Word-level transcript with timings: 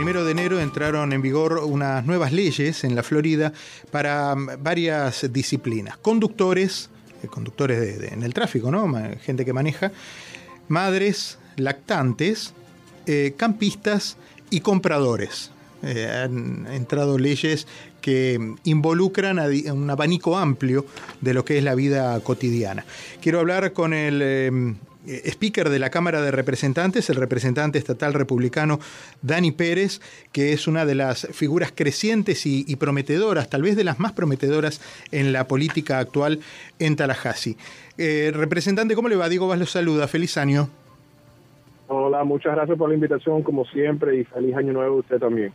primero 0.00 0.24
de 0.24 0.30
enero 0.30 0.58
entraron 0.58 1.12
en 1.12 1.20
vigor 1.20 1.58
unas 1.62 2.06
nuevas 2.06 2.32
leyes 2.32 2.84
en 2.84 2.94
la 2.94 3.02
Florida 3.02 3.52
para 3.90 4.34
mm, 4.34 4.62
varias 4.62 5.30
disciplinas. 5.30 5.98
Conductores, 5.98 6.88
eh, 7.22 7.26
conductores 7.26 8.10
en 8.10 8.22
el 8.22 8.32
tráfico, 8.32 8.70
¿no? 8.70 8.90
Gente 9.20 9.44
que 9.44 9.52
maneja, 9.52 9.92
madres, 10.68 11.36
lactantes, 11.56 12.54
eh, 13.04 13.34
campistas 13.36 14.16
y 14.48 14.60
compradores. 14.60 15.50
Eh, 15.82 16.08
han 16.10 16.66
entrado 16.68 17.18
leyes 17.18 17.66
que 18.00 18.54
involucran 18.64 19.38
a 19.38 19.48
un 19.70 19.90
abanico 19.90 20.38
amplio 20.38 20.86
de 21.20 21.34
lo 21.34 21.44
que 21.44 21.58
es 21.58 21.64
la 21.64 21.74
vida 21.74 22.18
cotidiana. 22.20 22.86
Quiero 23.20 23.40
hablar 23.40 23.74
con 23.74 23.92
el 23.92 24.78
speaker 25.06 25.68
de 25.68 25.78
la 25.78 25.90
Cámara 25.90 26.22
de 26.22 26.30
Representantes, 26.30 27.10
el 27.10 27.16
representante 27.16 27.78
estatal 27.78 28.14
republicano 28.14 28.80
Dani 29.22 29.52
Pérez, 29.52 30.00
que 30.32 30.52
es 30.52 30.66
una 30.66 30.84
de 30.84 30.94
las 30.94 31.28
figuras 31.32 31.72
crecientes 31.74 32.46
y, 32.46 32.76
prometedoras, 32.76 33.50
tal 33.50 33.62
vez 33.62 33.76
de 33.76 33.84
las 33.84 33.98
más 33.98 34.12
prometedoras 34.12 34.80
en 35.10 35.32
la 35.32 35.46
política 35.46 35.98
actual 35.98 36.40
en 36.78 36.96
Tallahassee. 36.96 37.56
Eh, 37.98 38.30
representante, 38.34 38.94
¿cómo 38.94 39.08
le 39.08 39.16
va? 39.16 39.28
Diego 39.28 39.48
Vaz 39.48 39.58
lo 39.58 39.66
saluda. 39.66 40.08
Feliz 40.08 40.36
año. 40.36 40.70
Hola, 41.92 42.22
muchas 42.22 42.54
gracias 42.54 42.78
por 42.78 42.88
la 42.88 42.94
invitación, 42.94 43.42
como 43.42 43.64
siempre, 43.64 44.16
y 44.16 44.24
feliz 44.24 44.54
año 44.54 44.72
nuevo 44.72 44.98
a 44.98 44.98
usted 45.00 45.18
también. 45.18 45.52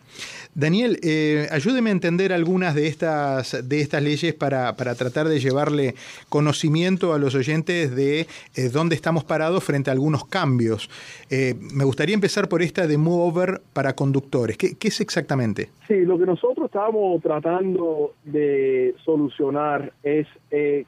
Daniel, 0.54 1.00
eh, 1.02 1.48
ayúdeme 1.50 1.92
a 1.92 1.94
entender 1.94 2.34
algunas 2.34 2.76
de 2.76 2.88
estas, 2.88 3.66
de 3.70 3.80
estas 3.80 4.04
leyes 4.04 4.34
para, 4.34 4.76
para, 4.76 4.96
tratar 4.96 5.30
de 5.30 5.40
llevarle 5.40 5.96
conocimiento 6.28 7.14
a 7.14 7.20
los 7.20 7.36
oyentes 7.36 7.96
de 7.96 8.28
eh, 8.54 8.70
dónde 8.70 8.96
estamos 8.96 9.24
parados 9.24 9.64
frente 9.64 9.90
a 9.90 9.94
algunos 9.94 10.26
cambios. 10.26 10.90
Eh, 11.30 11.56
me 11.74 11.86
gustaría 11.86 12.16
empezar 12.16 12.50
por 12.50 12.62
esta 12.62 12.86
de 12.86 12.98
Mover 12.98 13.62
para 13.72 13.94
conductores. 13.94 14.58
¿Qué, 14.58 14.78
¿Qué 14.78 14.90
es 14.90 15.00
exactamente? 15.00 15.70
Sí, 15.88 16.02
lo 16.02 16.20
que 16.20 16.26
nosotros 16.26 16.66
estamos 16.66 17.22
tratando 17.22 18.12
de 18.26 18.94
solucionar 19.06 19.94
es, 20.04 20.28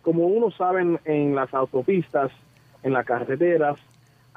como 0.02 0.28
uno 0.28 0.52
saben, 0.52 1.00
en 1.06 1.36
las 1.36 1.54
autopistas, 1.54 2.34
en 2.84 2.92
las 2.92 3.06
carreteras, 3.06 3.80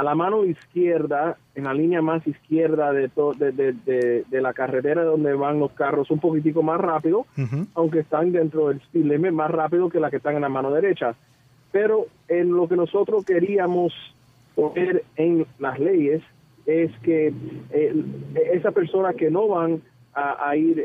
a 0.01 0.03
la 0.03 0.15
mano 0.15 0.47
izquierda, 0.47 1.37
en 1.55 1.65
la 1.65 1.75
línea 1.75 2.01
más 2.01 2.27
izquierda 2.27 2.91
de, 2.91 3.11
de, 3.37 4.25
de, 4.27 4.41
la 4.41 4.55
carretera 4.55 5.05
donde 5.05 5.35
van 5.35 5.61
los 5.61 5.73
carros, 5.73 6.11
un 6.11 6.21
poquitico 6.21 6.63
más 6.63 6.81
rápido, 6.81 7.27
aunque 7.75 7.99
están 7.99 8.33
dentro 8.33 8.69
del 8.69 8.79
speed 8.79 9.05
limit 9.05 9.33
más 9.33 9.51
rápido 9.51 9.91
que 9.91 10.01
la 10.01 10.09
que 10.09 10.17
están 10.17 10.37
en 10.37 10.41
la 10.41 10.49
mano 10.49 10.71
derecha. 10.71 11.15
Pero 11.71 12.07
en 12.29 12.51
lo 12.51 12.67
que 12.67 12.77
nosotros 12.77 13.27
queríamos 13.27 13.93
poner 14.55 15.05
en 15.17 15.45
las 15.59 15.79
leyes 15.79 16.23
es 16.65 16.91
que 17.01 17.35
eh, 17.71 18.05
esas 18.55 18.73
personas 18.73 19.15
que 19.17 19.31
no 19.31 19.49
van 19.49 19.83
a, 20.15 20.57
ir 20.57 20.83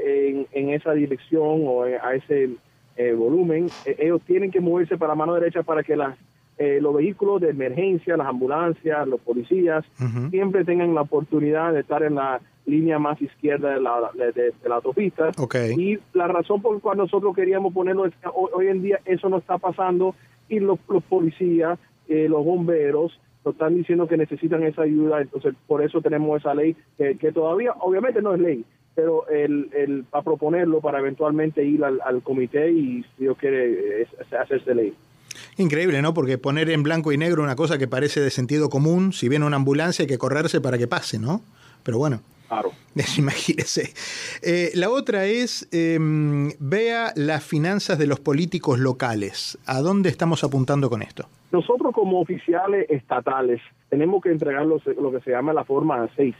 en, 0.51 0.69
esa 0.71 0.91
dirección 0.91 1.61
o 1.65 1.83
a 1.83 2.15
ese 2.15 2.49
eh, 2.97 3.13
volumen, 3.13 3.67
eh, 3.85 3.95
ellos 3.97 4.21
tienen 4.27 4.51
que 4.51 4.59
moverse 4.59 4.97
para 4.97 5.13
la 5.13 5.15
mano 5.15 5.35
derecha 5.35 5.63
para 5.63 5.83
que 5.83 5.95
las 5.95 6.17
eh, 6.57 6.79
los 6.81 6.95
vehículos 6.95 7.41
de 7.41 7.49
emergencia, 7.49 8.15
las 8.15 8.27
ambulancias, 8.27 9.07
los 9.07 9.19
policías, 9.19 9.83
siempre 10.29 10.63
tengan 10.63 10.95
la 10.95 11.01
oportunidad 11.01 11.73
de 11.73 11.81
estar 11.81 12.01
en 12.03 12.15
la 12.15 12.39
línea 12.65 12.97
más 12.97 13.21
izquierda 13.21 13.71
de 13.71 13.81
la, 13.81 14.09
de, 14.15 14.53
la 14.65 14.75
autopista. 14.75 15.31
Y 15.77 15.99
la 16.13 16.27
razón 16.27 16.61
por 16.61 16.75
la 16.75 16.79
cual 16.79 16.97
nosotros 16.97 17.35
queríamos 17.35 17.73
ponerlo 17.73 18.05
es 18.05 18.13
que 18.15 18.29
hoy, 18.33 18.67
en 18.67 18.81
día 18.81 18.99
eso 19.05 19.27
no 19.27 19.37
está 19.37 19.57
pasando 19.57 20.15
y 20.47 20.59
los, 20.59 20.79
policías, 21.09 21.77
eh, 22.07 22.27
los 22.29 22.45
bomberos, 22.45 23.19
nos 23.43 23.53
están 23.53 23.75
diciendo 23.75 24.07
que 24.07 24.17
necesitan 24.17 24.63
esa 24.63 24.83
ayuda, 24.83 25.21
entonces 25.21 25.53
por 25.67 25.83
eso 25.83 26.01
tenemos 26.01 26.39
esa 26.39 26.55
ley 26.55 26.75
que, 26.97 27.31
todavía 27.31 27.73
obviamente 27.79 28.21
no 28.21 28.33
es 28.33 28.39
ley, 28.39 28.65
pero 28.95 29.27
el, 29.27 29.69
el 29.75 30.03
para 30.05 30.23
proponerlo 30.23 30.81
para 30.81 30.99
eventualmente 30.99 31.63
ir 31.63 31.83
al, 31.83 31.99
al 32.03 32.23
comité 32.23 32.71
y 32.71 33.03
si 33.03 33.23
Dios 33.23 33.37
quiere 33.37 34.07
hacerse 34.39 34.73
ley. 34.73 34.93
Increíble, 35.57 36.01
¿no? 36.01 36.13
Porque 36.13 36.37
poner 36.37 36.69
en 36.69 36.83
blanco 36.83 37.11
y 37.11 37.17
negro 37.17 37.41
una 37.41 37.55
cosa 37.55 37.77
que 37.77 37.87
parece 37.87 38.19
de 38.19 38.29
sentido 38.29 38.69
común, 38.69 39.13
si 39.13 39.29
viene 39.29 39.45
una 39.45 39.55
ambulancia 39.55 40.03
hay 40.03 40.07
que 40.07 40.17
correrse 40.17 40.59
para 40.59 40.77
que 40.77 40.87
pase, 40.87 41.17
¿no? 41.17 41.41
Pero 41.83 41.97
bueno. 41.97 42.21
Claro. 42.47 42.71
Imagínese. 43.17 43.93
Eh, 44.41 44.71
la 44.75 44.89
otra 44.89 45.25
es, 45.25 45.67
em, 45.71 46.51
vea 46.59 47.11
las 47.15 47.43
finanzas 47.43 47.97
de 47.97 48.07
los 48.07 48.19
políticos 48.19 48.79
locales. 48.79 49.57
¿A 49.65 49.79
dónde 49.79 50.09
estamos 50.09 50.43
apuntando 50.43 50.89
con 50.89 51.01
esto? 51.01 51.27
Nosotros 51.51 51.93
como 51.93 52.19
oficiales 52.19 52.89
estatales 52.89 53.61
tenemos 53.89 54.21
que 54.21 54.29
entregar 54.29 54.65
lo, 54.65 54.79
que 54.79 55.21
se 55.23 55.31
llama 55.31 55.53
la 55.53 55.63
forma 55.63 56.07
6. 56.15 56.35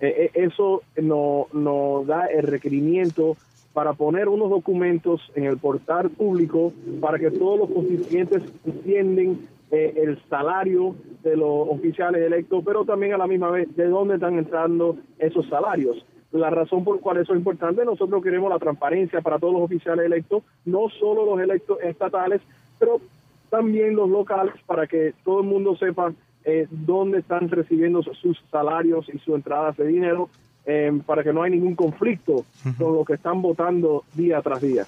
Eh, 0.00 0.06
eh, 0.08 0.30
eso 0.34 0.82
nos 0.96 1.52
no 1.54 2.04
da 2.06 2.26
el 2.26 2.42
requerimiento 2.42 3.36
para 3.76 3.92
poner 3.92 4.26
unos 4.26 4.48
documentos 4.48 5.20
en 5.34 5.44
el 5.44 5.58
portal 5.58 6.08
público 6.08 6.72
para 6.98 7.18
que 7.18 7.30
todos 7.30 7.58
los 7.58 7.70
constituyentes 7.70 8.42
entiendan 8.64 9.38
eh, 9.70 9.92
el 9.98 10.18
salario 10.30 10.96
de 11.22 11.36
los 11.36 11.68
oficiales 11.68 12.22
electos, 12.22 12.64
pero 12.64 12.86
también 12.86 13.12
a 13.12 13.18
la 13.18 13.26
misma 13.26 13.50
vez 13.50 13.68
de 13.76 13.86
dónde 13.86 14.14
están 14.14 14.38
entrando 14.38 14.96
esos 15.18 15.46
salarios. 15.50 16.06
La 16.32 16.48
razón 16.48 16.84
por 16.84 16.96
la 16.96 17.02
cual 17.02 17.18
eso 17.18 17.34
es 17.34 17.38
importante, 17.38 17.84
nosotros 17.84 18.22
queremos 18.24 18.48
la 18.48 18.58
transparencia 18.58 19.20
para 19.20 19.38
todos 19.38 19.52
los 19.52 19.62
oficiales 19.64 20.06
electos, 20.06 20.42
no 20.64 20.88
solo 20.98 21.26
los 21.26 21.38
electos 21.38 21.78
estatales, 21.82 22.40
pero 22.78 23.02
también 23.50 23.94
los 23.94 24.08
locales, 24.08 24.54
para 24.64 24.86
que 24.86 25.12
todo 25.22 25.40
el 25.40 25.48
mundo 25.48 25.76
sepa 25.76 26.14
eh, 26.46 26.66
dónde 26.70 27.18
están 27.18 27.50
recibiendo 27.50 28.02
sus 28.02 28.42
salarios 28.50 29.06
y 29.12 29.18
sus 29.18 29.34
entradas 29.34 29.76
de 29.76 29.86
dinero 29.86 30.30
Em, 30.68 30.98
para 30.98 31.22
que 31.22 31.32
no 31.32 31.44
haya 31.44 31.54
ningún 31.54 31.76
conflicto 31.76 32.44
con 32.76 32.96
lo 32.96 33.04
que 33.04 33.14
están 33.14 33.40
votando 33.40 34.02
día 34.14 34.42
tras 34.42 34.60
día. 34.60 34.84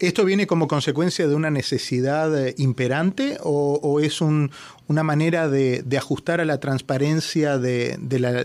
¿Esto 0.00 0.24
viene 0.24 0.48
como 0.48 0.66
consecuencia 0.66 1.28
de 1.28 1.34
una 1.36 1.48
necesidad 1.48 2.36
eh, 2.36 2.56
imperante 2.58 3.36
o, 3.44 4.00
es 4.00 4.20
una 4.20 5.02
manera 5.04 5.48
de, 5.48 5.84
ajustar 5.96 6.40
a 6.40 6.44
la 6.44 6.58
transparencia 6.58 7.56
de, 7.56 7.96
la, 8.18 8.44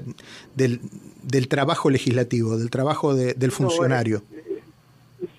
del, 0.54 1.48
trabajo 1.48 1.90
legislativo, 1.90 2.60
del 2.60 2.70
trabajo 2.70 3.16
del 3.16 3.52
funcionario? 3.52 4.22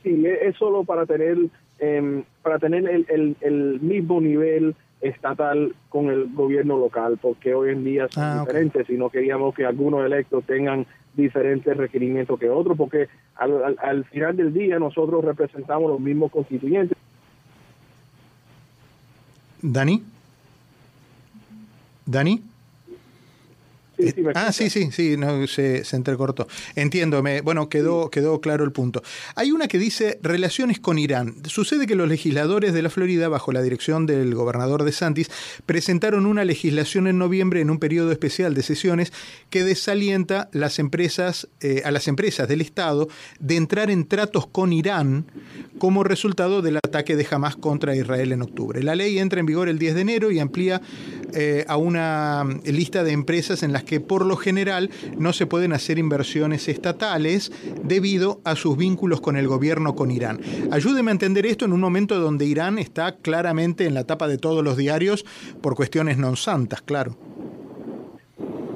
sí, 0.02 0.24
es 0.26 0.56
solo 0.56 0.82
para 0.82 1.06
tener, 1.06 1.38
em, 1.78 2.24
para 2.42 2.58
tener 2.58 3.06
el, 3.08 3.36
el 3.40 3.80
mismo 3.80 4.20
nivel 4.20 4.74
estatal 5.00 5.74
con 5.88 6.10
el 6.10 6.32
gobierno 6.32 6.78
local, 6.78 7.18
porque 7.20 7.54
hoy 7.54 7.70
en 7.70 7.84
día 7.84 8.08
son 8.10 8.22
ah, 8.22 8.40
diferentes 8.40 8.88
y 8.90 8.94
no 8.94 9.10
queríamos 9.10 9.54
que 9.54 9.64
algunos 9.64 10.04
electos 10.04 10.44
tengan 10.44 10.86
diferentes 11.14 11.76
requerimientos 11.76 12.38
que 12.38 12.50
otros, 12.50 12.76
porque 12.76 13.08
al, 13.36 13.76
al 13.78 14.04
final 14.04 14.36
del 14.36 14.52
día 14.52 14.78
nosotros 14.78 15.24
representamos 15.24 15.90
los 15.90 16.00
mismos 16.00 16.30
constituyentes. 16.30 16.96
Dani. 19.62 20.02
Dani 22.06 22.49
ah, 24.34 24.52
sí, 24.52 24.70
sí, 24.70 24.90
sí, 24.92 25.16
no, 25.16 25.46
se, 25.46 25.84
se, 25.84 25.96
entrecortó. 25.96 26.46
Entiendo, 26.74 27.22
bueno, 27.42 27.68
quedó, 27.68 28.10
quedó 28.10 28.40
claro 28.40 28.64
el 28.64 28.72
punto. 28.72 29.02
Hay 29.34 29.52
una 29.52 29.68
que 29.68 29.78
dice 29.78 30.18
relaciones 30.22 30.80
con 30.80 30.98
Irán. 30.98 31.36
Sucede 31.46 31.86
que 31.86 31.94
los 31.94 32.08
legisladores 32.08 32.72
de 32.72 32.82
la 32.82 32.90
Florida, 32.90 33.28
bajo 33.28 33.52
la 33.52 33.62
dirección 33.62 34.06
del 34.06 34.34
gobernador 34.34 34.84
de 34.84 34.92
Santis, 34.92 35.30
presentaron 35.66 36.26
una 36.26 36.44
legislación 36.44 37.06
en 37.06 37.18
noviembre 37.18 37.60
en 37.60 37.70
un 37.70 37.78
periodo 37.78 38.12
especial 38.12 38.54
de 38.54 38.62
sesiones 38.62 39.12
que 39.50 39.64
desalienta 39.64 40.48
las 40.52 40.78
empresas, 40.78 41.48
eh, 41.60 41.82
a 41.84 41.90
las 41.90 42.08
empresas 42.08 42.48
del 42.48 42.60
Estado 42.60 43.08
de 43.38 43.56
entrar 43.56 43.90
en 43.90 44.06
tratos 44.06 44.46
con 44.46 44.72
Irán 44.72 45.26
como 45.78 46.04
resultado 46.04 46.62
del 46.62 46.76
ataque 46.76 47.16
de 47.16 47.26
Hamas 47.30 47.56
contra 47.56 47.96
Israel 47.96 48.32
en 48.32 48.42
octubre. 48.42 48.82
La 48.82 48.94
ley 48.94 49.18
entra 49.18 49.40
en 49.40 49.46
vigor 49.46 49.68
el 49.68 49.78
10 49.78 49.94
de 49.94 50.00
enero 50.00 50.30
y 50.30 50.38
amplía 50.38 50.80
eh, 51.32 51.64
a 51.68 51.76
una 51.76 52.44
lista 52.64 53.04
de 53.04 53.12
empresas 53.12 53.62
en 53.62 53.72
las 53.72 53.84
que 53.84 53.89
que 53.90 53.98
por 53.98 54.24
lo 54.24 54.36
general 54.36 54.88
no 55.18 55.32
se 55.32 55.46
pueden 55.46 55.72
hacer 55.72 55.98
inversiones 55.98 56.68
estatales 56.68 57.50
debido 57.82 58.38
a 58.44 58.54
sus 58.54 58.76
vínculos 58.76 59.20
con 59.20 59.34
el 59.34 59.48
gobierno 59.48 59.96
con 59.96 60.12
Irán. 60.12 60.38
Ayúdeme 60.70 61.10
a 61.10 61.18
entender 61.18 61.44
esto 61.44 61.64
en 61.64 61.72
un 61.72 61.80
momento 61.80 62.20
donde 62.20 62.44
Irán 62.44 62.78
está 62.78 63.16
claramente 63.16 63.86
en 63.86 63.94
la 63.94 64.04
tapa 64.04 64.28
de 64.28 64.38
todos 64.38 64.62
los 64.62 64.76
diarios 64.76 65.24
por 65.60 65.74
cuestiones 65.74 66.18
non 66.22 66.38
santas, 66.38 66.86
claro. 66.86 67.18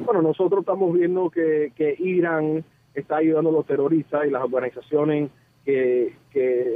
Bueno, 0.05 0.19
nosotros 0.19 0.67
estamos 0.67 0.91
viendo 0.91 1.31
que, 1.31 1.71
Irán 2.03 2.65
está 2.93 3.23
ayudando 3.23 3.51
a 3.51 3.63
los 3.63 3.67
terroristas 3.71 4.27
y 4.27 4.35
las 4.35 4.43
organizaciones 4.43 5.31
que, 5.65 6.11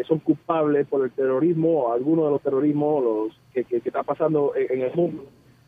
son 0.06 0.20
culpables 0.20 0.86
por 0.86 1.02
el 1.02 1.10
terrorismo, 1.10 1.90
algunos 1.92 2.26
de 2.26 2.30
los 2.30 2.42
terrorismos 2.42 3.02
los 3.02 3.40
que, 3.52 3.64
que, 3.64 3.82
está 3.82 4.04
pasando 4.04 4.54
en 4.54 4.82
el 4.82 4.94
mundo 4.94 5.26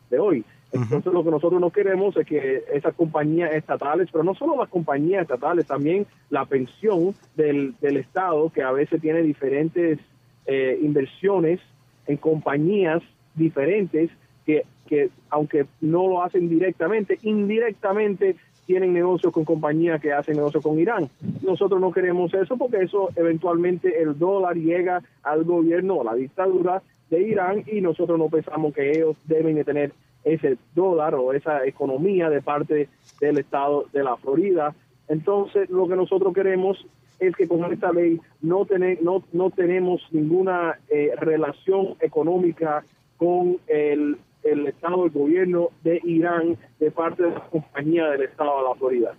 de 0.09 0.19
hoy. 0.19 0.45
Entonces 0.73 1.11
lo 1.11 1.23
que 1.23 1.31
nosotros 1.31 1.59
no 1.59 1.69
queremos 1.69 2.15
es 2.15 2.25
que 2.25 2.63
esas 2.73 2.93
compañías 2.93 3.53
estatales, 3.53 4.09
pero 4.11 4.23
no 4.23 4.35
solo 4.35 4.57
las 4.57 4.69
compañías 4.69 5.23
estatales, 5.23 5.65
también 5.65 6.05
la 6.29 6.45
pensión 6.45 7.13
del, 7.35 7.75
del 7.81 7.97
Estado, 7.97 8.49
que 8.49 8.63
a 8.63 8.71
veces 8.71 9.01
tiene 9.01 9.21
diferentes 9.21 9.99
eh, 10.45 10.79
inversiones 10.81 11.59
en 12.07 12.17
compañías 12.17 13.01
diferentes 13.35 14.09
que, 14.45 14.65
que 14.87 15.09
aunque 15.29 15.65
no 15.81 16.07
lo 16.07 16.23
hacen 16.23 16.49
directamente, 16.49 17.19
indirectamente 17.23 18.35
tienen 18.65 18.93
negocios 18.93 19.33
con 19.33 19.43
compañías 19.43 19.99
que 19.99 20.13
hacen 20.13 20.37
negocios 20.37 20.63
con 20.63 20.79
Irán. 20.79 21.09
Nosotros 21.41 21.81
no 21.81 21.91
queremos 21.91 22.33
eso 22.33 22.55
porque 22.57 22.83
eso 22.83 23.09
eventualmente 23.15 24.01
el 24.01 24.17
dólar 24.17 24.55
llega 24.55 25.01
al 25.23 25.43
gobierno 25.43 25.95
o 25.95 26.03
la 26.03 26.15
dictadura 26.15 26.81
de 27.09 27.21
Irán 27.21 27.63
y 27.67 27.81
nosotros 27.81 28.17
no 28.17 28.29
pensamos 28.29 28.73
que 28.73 28.91
ellos 28.91 29.17
deben 29.25 29.55
de 29.55 29.65
tener 29.65 29.91
ese 30.23 30.57
dólar 30.75 31.15
o 31.15 31.33
esa 31.33 31.65
economía 31.65 32.29
de 32.29 32.41
parte 32.41 32.89
del 33.19 33.37
estado 33.39 33.85
de 33.91 34.03
la 34.03 34.17
Florida. 34.17 34.75
Entonces, 35.07 35.69
lo 35.69 35.87
que 35.87 35.95
nosotros 35.95 36.33
queremos 36.33 36.85
es 37.19 37.35
que 37.35 37.47
con 37.47 37.71
esta 37.71 37.91
ley 37.91 38.19
no, 38.41 38.65
no, 39.01 39.23
no 39.31 39.49
tenemos 39.51 40.01
ninguna 40.11 40.79
eh, 40.89 41.11
relación 41.17 41.95
económica 41.99 42.83
con 43.17 43.57
el 43.67 44.17
el 44.43 44.67
Estado, 44.67 45.05
el 45.05 45.11
gobierno 45.11 45.69
de 45.83 46.01
Irán 46.03 46.57
de 46.79 46.91
parte 46.91 47.23
de 47.23 47.31
la 47.31 47.41
compañía 47.49 48.07
del 48.07 48.23
Estado 48.23 48.57
de 48.57 48.69
la 48.69 48.75
Florida. 48.75 49.15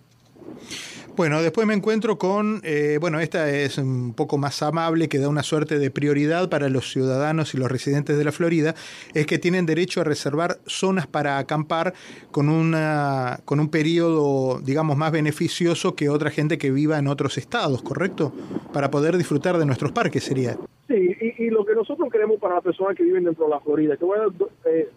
Bueno, 1.15 1.43
después 1.43 1.67
me 1.67 1.75
encuentro 1.75 2.17
con, 2.17 2.63
eh, 2.65 2.97
bueno, 2.99 3.21
esta 3.21 3.51
es 3.51 3.77
un 3.77 4.15
poco 4.15 4.39
más 4.39 4.63
amable, 4.63 5.11
que 5.11 5.19
da 5.19 5.29
una 5.29 5.43
suerte 5.43 5.79
de 5.79 5.91
prioridad 5.91 6.49
para 6.49 6.71
los 6.71 6.91
ciudadanos 6.91 7.53
y 7.53 7.59
los 7.59 7.71
residentes 7.71 8.17
de 8.17 8.25
la 8.25 8.33
Florida, 8.33 8.75
es 9.13 9.27
que 9.27 9.39
tienen 9.39 9.67
derecho 9.67 10.01
a 10.01 10.05
reservar 10.05 10.57
zonas 10.65 11.07
para 11.07 11.37
acampar 11.37 11.93
con, 12.31 12.49
una, 12.49 13.41
con 13.45 13.61
un 13.61 13.69
periodo, 13.69 14.61
digamos, 14.61 14.97
más 14.97 15.13
beneficioso 15.13 15.95
que 15.95 16.09
otra 16.09 16.31
gente 16.31 16.57
que 16.57 16.71
viva 16.71 16.99
en 16.99 17.09
otros 17.09 17.37
estados, 17.37 17.83
¿correcto? 17.83 18.33
Para 18.73 18.91
poder 18.91 19.19
disfrutar 19.19 19.59
de 19.59 19.67
nuestros 19.67 19.93
parques 19.93 20.25
sería. 20.25 20.57
Sí, 20.89 21.17
y, 21.39 21.51
lo 21.51 21.67
que 21.67 21.75
nosotros 21.75 22.11
queremos 22.11 22.41
para 22.41 22.55
las 22.55 22.65
personas 22.65 22.97
que 22.97 23.03
viven 23.03 23.25
dentro 23.25 23.45
de 23.45 23.51
la 23.51 23.61
Florida, 23.61 23.97
te 23.97 24.05
voy 24.05 24.19
a 24.19 24.23
dar 24.23 24.31
eh, 24.65 24.89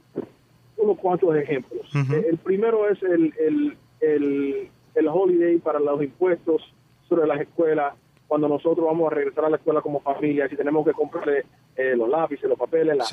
unos 0.77 0.97
cuantos 0.97 1.35
ejemplos. 1.35 1.89
Eh, 1.93 2.27
el 2.31 2.37
primero 2.37 2.89
es 2.89 3.03
el, 3.03 3.33
el, 3.37 3.77
el 3.99 4.69
el 4.95 5.07
holiday 5.07 5.57
para 5.57 5.79
los 5.79 6.01
impuestos 6.01 6.61
sobre 7.07 7.27
las 7.27 7.41
escuelas, 7.41 7.93
cuando 8.27 8.47
nosotros 8.47 8.85
vamos 8.85 9.11
a 9.11 9.15
regresar 9.15 9.45
a 9.45 9.49
la 9.49 9.57
escuela 9.57 9.81
como 9.81 9.99
familia, 9.99 10.49
si 10.49 10.55
tenemos 10.55 10.85
que 10.85 10.93
comprarle 10.93 11.45
eh, 11.75 11.95
los 11.95 12.09
lápices, 12.09 12.49
los 12.49 12.57
papeles, 12.57 12.97
las 12.97 13.09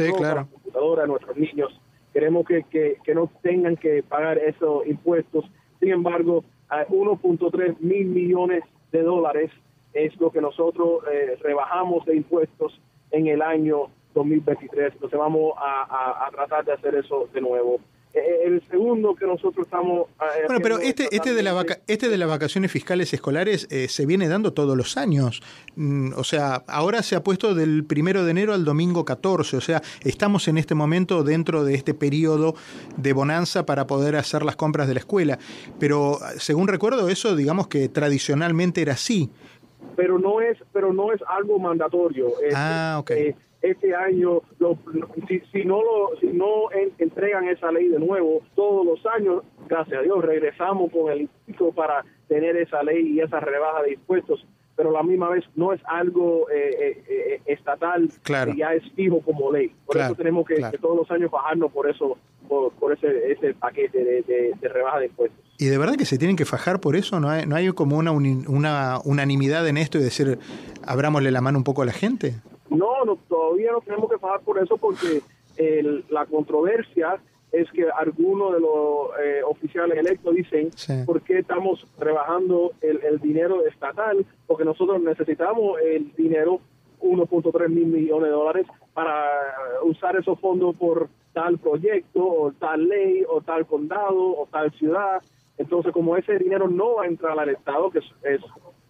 computadoras 0.49 1.05
a 1.05 1.07
nuestros 1.07 1.37
niños, 1.37 1.79
queremos 2.13 2.47
que, 2.47 2.65
que, 2.65 3.15
no 3.15 3.31
tengan 3.43 3.77
que 3.77 4.03
pagar 4.03 4.39
esos 4.39 4.87
impuestos. 4.87 5.45
Sin 5.81 5.91
embargo, 5.91 6.45
1.3 6.71 7.77
mil 7.81 8.07
millones 8.07 8.65
de 8.91 9.03
dólares 9.03 9.51
es 9.93 10.19
lo 10.19 10.31
que 10.31 10.41
nosotros 10.41 11.03
eh, 11.13 11.37
rebajamos 11.43 12.07
de 12.07 12.17
impuestos 12.17 12.81
en 13.11 13.27
el 13.27 13.43
año 13.43 13.89
2023. 14.15 14.95
Entonces 14.95 15.19
vamos 15.19 15.55
a 15.59 16.29
tratar 16.33 16.65
de 16.65 16.73
hacer 16.73 16.95
eso 16.95 17.29
de 17.33 17.41
nuevo. 17.41 17.81
Eh, 18.15 18.43
el 18.45 18.63
segundo 18.69 19.15
que 19.15 19.27
nosotros 19.27 19.67
estamos... 19.67 20.09
Eh, 20.21 20.45
bueno, 20.47 20.61
pero 20.63 20.79
este, 20.79 21.09
este, 21.13 21.33
de 21.33 21.43
la 21.43 21.65
este 21.87 22.09
de 22.11 22.19
las 22.19 22.29
vacaciones 22.29 22.71
fiscales 22.71 23.13
escolares 23.15 23.67
eh, 23.71 23.89
se 23.89 24.05
viene 24.05 24.29
dando 24.29 24.53
todos 24.53 24.77
los 24.77 24.99
años. 24.99 25.43
Mm, 25.77 26.13
o 26.17 26.25
sea, 26.25 26.63
ahora 26.67 27.03
se 27.03 27.17
ha 27.17 27.23
puesto 27.23 27.55
del 27.55 27.85
primero 27.85 28.25
de 28.25 28.31
enero 28.33 28.53
al 28.53 28.67
domingo 28.67 29.07
14. 29.07 29.57
O 29.57 29.61
sea, 29.63 29.81
estamos 30.05 30.47
en 30.49 30.59
este 30.59 30.75
momento 30.75 31.25
dentro 31.25 31.65
de 31.65 31.75
este 31.75 31.95
periodo 31.95 32.55
de 32.99 33.13
bonanza 33.15 33.65
para 33.65 33.87
poder 33.87 34.17
hacer 34.17 34.45
las 34.45 34.57
compras 34.57 34.89
de 34.89 34.95
la 34.95 35.01
escuela. 35.01 35.39
Pero 35.79 36.19
según 36.37 36.69
recuerdo, 36.69 37.09
eso 37.09 37.35
digamos 37.35 37.69
que 37.69 37.89
tradicionalmente 37.89 38.83
era 38.83 38.93
así. 38.93 39.31
Pero 39.97 40.19
no 40.19 40.41
es, 40.43 40.59
pero 40.73 40.93
no 40.93 41.13
es 41.13 41.21
algo 41.29 41.59
mandatorio. 41.59 42.29
ah, 42.55 42.99
ok 43.01 43.13
este 43.63 43.95
año, 43.95 44.43
si, 45.53 45.65
no 45.65 45.83
lo, 45.83 46.11
si 46.21 46.27
no 46.27 46.71
entregan 46.99 47.49
esa 47.49 47.71
ley 47.71 47.89
de 47.89 47.99
nuevo 47.99 48.43
todos 48.55 48.85
los 48.85 49.07
años, 49.07 49.45
gracias 49.69 50.01
a 50.01 50.03
Dios, 50.03 50.25
regresamos 50.25 50.91
con 50.93 51.13
el 51.13 51.23
instituto 51.23 51.73
para 51.73 52.05
tener 52.29 52.57
esa 52.57 52.83
ley 52.83 53.13
y 53.13 53.21
esa 53.21 53.41
rebaja 53.41 53.83
de 53.83 53.95
impuestos 53.95 54.45
pero 54.77 54.91
a 54.91 54.93
la 54.93 55.03
misma 55.03 55.29
vez 55.29 55.45
no 55.55 55.73
es 55.73 55.81
algo 55.85 56.49
eh, 56.51 56.71
eh, 56.81 57.05
eh, 57.09 57.41
estatal 57.47 58.11
que 58.25 58.57
ya 58.57 58.75
es 58.75 58.83
fijo 58.95 59.21
como 59.21 59.53
ley. 59.53 59.73
Por 59.87 59.99
eso 59.99 60.15
tenemos 60.15 60.47
que, 60.47 60.57
todos 60.81 60.97
los 60.97 61.11
años 61.11 61.31
bajarnos 61.31 61.71
por 61.73 61.89
eso, 61.89 62.17
por, 62.49 62.93
ese, 62.93 63.33
ese 63.33 63.55
paquete 63.55 64.03
de, 64.03 64.23
de, 64.61 64.69
rebaja 64.69 65.01
de 65.01 65.07
impuestos. 65.07 65.39
¿Y 65.59 65.67
de 65.67 65.79
verdad 65.79 65.95
que 65.95 66.05
se 66.05 66.19
tienen 66.19 66.37
que 66.37 66.45
fajar 66.45 66.81
por 66.81 66.97
eso? 66.97 67.21
¿No 67.21 67.29
hay, 67.29 67.47
no 67.47 67.55
hay 67.55 67.71
como 67.73 67.97
una, 67.97 68.11
una 68.11 68.99
unanimidad 69.05 69.69
en 69.69 69.77
esto 69.77 69.99
y 69.99 70.03
decir, 70.03 70.39
abrámosle 70.85 71.31
la 71.31 71.41
mano 71.41 71.59
un 71.59 71.65
poco 71.65 71.83
a 71.83 71.87
la 71.87 71.93
gente? 71.93 72.35
No, 72.77 73.05
no 73.05 73.17
todavía 73.29 73.73
no 73.73 73.81
tenemos 73.81 74.11
que 74.11 74.19
pagar 74.19 74.41
por 74.41 74.59
eso 74.59 74.77
porque 74.77 75.23
la 76.09 76.27
controversia 76.27 77.21
es 77.53 77.71
que 77.71 77.87
algunos 77.91 78.55
de 78.55 78.61
los 78.61 79.11
eh, 79.23 79.43
oficiales 79.45 79.99
electos 79.99 80.35
dicen 80.35 80.71
por 81.05 81.21
qué 81.21 81.41
estamos 81.41 81.87
rebajando 81.99 82.73
el, 82.81 83.21
dinero 83.21 83.65
estatal, 83.67 84.25
porque 84.47 84.65
nosotros 84.65 85.01
necesitamos 85.03 85.79
el 85.83 86.13
dinero, 86.15 86.61
1.3 87.03 87.69
mil 87.69 87.87
millones 87.87 88.29
de 88.29 88.35
dólares, 88.35 88.67
para 88.95 89.27
usar 89.83 90.17
esos 90.17 90.41
fondos 90.41 90.75
por 90.77 91.09
tal 91.35 91.59
proyecto, 91.59 92.25
o 92.25 92.53
tal 92.53 92.89
ley, 92.89 93.23
o 93.29 93.43
tal 93.43 93.67
condado, 93.67 94.39
o 94.39 94.49
tal 94.51 94.73
ciudad. 94.73 95.21
Entonces, 95.59 95.93
como 95.93 96.17
ese 96.17 96.39
dinero 96.39 96.69
no 96.69 96.97
va 96.97 97.05
a 97.05 97.09
entrar 97.09 97.39
al 97.39 97.51
Estado, 97.51 97.91
que 97.91 97.99
es, 97.99 98.41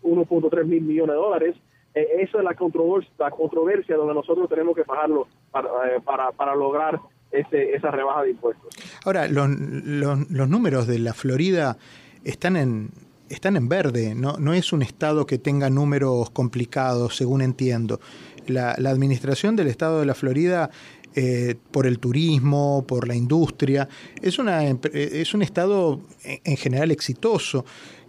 1.3 0.02 0.64
mil 0.64 0.82
millones 0.82 1.14
de 1.14 1.20
dólares, 1.20 1.56
eh, 1.94 2.06
esa 2.20 2.38
es 2.38 2.44
la 2.44 2.54
controversia, 2.54 3.12
la 3.18 3.30
controversia 3.30 3.96
donde 3.96 4.14
nosotros 4.14 4.48
tenemos 4.48 4.74
que 4.74 4.84
pagarlo 4.84 5.26
para, 5.50 5.68
eh, 5.68 6.00
para, 6.04 6.32
para 6.32 6.54
lograr 6.54 6.98
ese, 7.30 7.74
esa 7.74 7.90
rebaja 7.90 8.22
de 8.22 8.30
impuestos. 8.30 8.68
Ahora, 9.04 9.28
los, 9.28 9.48
los, 9.48 10.48
números 10.48 10.86
de 10.86 10.98
la 10.98 11.14
Florida 11.14 11.76
están 12.24 12.56
en, 12.56 12.90
están 13.28 13.56
en 13.56 13.68
verde, 13.68 14.14
no, 14.14 14.36
no 14.38 14.54
es 14.54 14.72
un 14.72 14.82
estado 14.82 15.26
que 15.26 15.38
tenga 15.38 15.70
números 15.70 16.30
complicados, 16.30 17.16
según 17.16 17.42
entiendo. 17.42 18.00
La, 18.46 18.74
la 18.78 18.90
administración 18.90 19.54
del 19.56 19.68
estado 19.68 20.00
de 20.00 20.06
la 20.06 20.14
Florida, 20.14 20.70
eh, 21.14 21.56
por 21.70 21.86
el 21.86 21.98
turismo, 21.98 22.84
por 22.86 23.06
la 23.06 23.14
industria, 23.14 23.88
es, 24.20 24.38
una, 24.38 24.64
es 24.64 25.34
un 25.34 25.42
estado 25.42 26.00
en 26.24 26.56
general 26.56 26.90
exitoso 26.90 27.64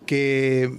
que 0.06 0.72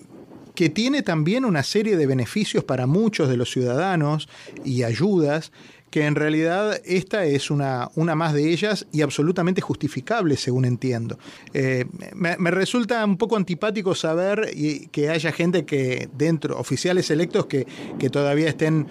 que 0.54 0.68
tiene 0.68 1.02
también 1.02 1.44
una 1.44 1.62
serie 1.62 1.96
de 1.96 2.06
beneficios 2.06 2.64
para 2.64 2.86
muchos 2.86 3.28
de 3.28 3.36
los 3.36 3.50
ciudadanos 3.50 4.28
y 4.64 4.82
ayudas 4.82 5.52
que 5.94 6.06
en 6.06 6.16
realidad 6.16 6.80
esta 6.84 7.24
es 7.24 7.52
una, 7.52 7.88
una 7.94 8.16
más 8.16 8.34
de 8.34 8.50
ellas 8.50 8.84
y 8.90 9.02
absolutamente 9.02 9.60
justificable, 9.60 10.36
según 10.36 10.64
entiendo. 10.64 11.20
Eh, 11.52 11.84
me, 12.16 12.50
resulta 12.50 13.04
un 13.04 13.16
poco 13.16 13.36
antipático 13.36 13.94
saber 13.94 14.50
que 14.90 15.08
haya 15.08 15.30
gente 15.30 15.64
que 15.64 16.08
dentro, 16.12 16.58
oficiales 16.58 17.12
electos, 17.12 17.46
que, 17.46 17.68
que 17.96 18.10
todavía 18.10 18.48
estén 18.48 18.88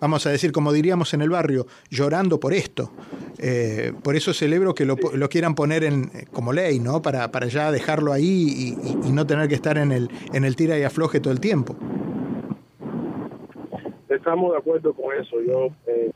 vamos 0.00 0.26
a 0.26 0.30
decir, 0.30 0.52
como 0.52 0.72
diríamos 0.72 1.14
en 1.14 1.22
el 1.22 1.30
barrio, 1.30 1.66
llorando 1.90 2.40
por 2.40 2.52
esto. 2.52 2.90
Eh, 3.38 3.92
por 4.02 4.16
eso 4.16 4.32
celebro 4.32 4.74
que 4.74 4.84
lo, 4.84 4.96
lo, 5.14 5.28
quieran 5.28 5.54
poner 5.54 5.84
en, 5.84 6.10
como 6.32 6.52
ley, 6.52 6.78
¿no? 6.78 7.02
Para, 7.02 7.30
para 7.30 7.46
ya 7.46 7.72
dejarlo 7.72 8.12
ahí 8.12 8.76
y, 9.04 9.12
no 9.12 9.26
tener 9.26 9.48
que 9.48 9.54
estar 9.54 9.78
en 9.78 9.92
el, 9.92 10.08
en 10.32 10.44
el 10.44 10.56
tira 10.56 10.78
y 10.78 10.82
afloje 10.82 11.20
todo 11.20 11.32
el 11.32 11.40
tiempo. 11.40 11.76
Estamos 14.08 14.52
de 14.52 14.58
acuerdo 14.58 14.92
con 14.92 15.14
eso. 15.16 15.40
Yo 15.40 15.68
eh, 15.86 16.10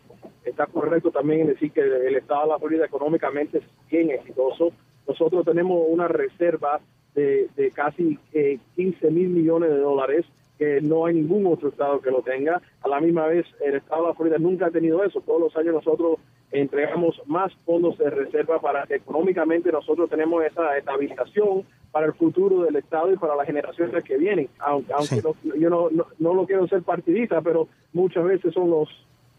está 0.44 0.66
correcto 0.66 1.10
también 1.10 1.46
decir 1.46 1.70
que 1.72 1.80
el 1.80 2.16
Estado 2.16 2.42
de 2.42 2.48
la 2.48 2.58
Florida 2.58 2.86
económicamente 2.86 3.58
es 3.58 3.64
bien 3.90 4.10
exitoso. 4.10 4.72
Nosotros 5.06 5.44
tenemos 5.44 5.84
una 5.88 6.08
reserva 6.08 6.80
de, 7.14 7.48
de 7.56 7.70
casi 7.70 8.18
15 8.32 9.06
eh, 9.06 9.10
mil 9.10 9.28
millones 9.28 9.70
de 9.70 9.78
dólares 9.78 10.24
que 10.58 10.80
no 10.80 11.06
hay 11.06 11.14
ningún 11.14 11.46
otro 11.46 11.68
estado 11.68 12.00
que 12.00 12.10
lo 12.10 12.22
tenga. 12.22 12.60
A 12.82 12.88
la 12.88 13.00
misma 13.00 13.26
vez, 13.26 13.46
el 13.64 13.76
estado 13.76 14.02
de 14.02 14.08
la 14.08 14.14
Florida 14.14 14.38
nunca 14.38 14.66
ha 14.66 14.70
tenido 14.70 15.04
eso. 15.04 15.20
Todos 15.20 15.40
los 15.40 15.56
años 15.56 15.74
nosotros 15.74 16.18
entregamos 16.50 17.20
más 17.26 17.52
fondos 17.64 17.98
de 17.98 18.10
reserva 18.10 18.60
para 18.60 18.86
que 18.86 18.96
económicamente 18.96 19.70
nosotros 19.70 20.08
tenemos 20.08 20.44
esa 20.44 20.76
estabilización 20.76 21.64
para 21.92 22.06
el 22.06 22.14
futuro 22.14 22.62
del 22.62 22.76
estado 22.76 23.12
y 23.12 23.16
para 23.16 23.36
las 23.36 23.46
generaciones 23.46 24.02
que 24.02 24.16
vienen. 24.16 24.48
Aunque, 24.58 25.22
yo 25.58 25.70
no, 25.70 25.88
no, 26.18 26.34
lo 26.34 26.46
quiero 26.46 26.66
ser 26.66 26.82
partidista, 26.82 27.40
pero 27.42 27.68
muchas 27.92 28.24
veces 28.24 28.52
son 28.54 28.70
los 28.70 28.88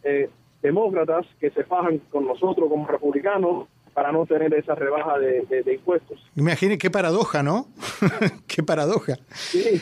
eh, 0.03 0.29
demócratas 0.61 1.25
que 1.39 1.49
se 1.51 1.63
fajan 1.63 1.99
con 2.09 2.25
nosotros 2.25 2.69
como 2.69 2.87
republicanos 2.87 3.67
para 3.99 4.13
no 4.13 4.25
tener 4.25 4.53
esa 4.53 4.75
rebaja 4.75 5.19
de, 5.19 5.73
impuestos. 5.73 6.17
Imagine 6.37 6.77
qué 6.77 6.89
paradoja, 6.89 7.43
¿no? 7.43 7.67
qué 8.47 8.63
paradoja. 8.63 9.17
Sí, 9.33 9.81